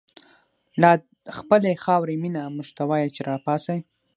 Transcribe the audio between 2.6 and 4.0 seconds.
ته وایی چه راپاڅئ